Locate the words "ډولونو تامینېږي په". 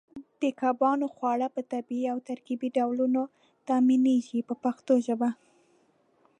2.77-4.55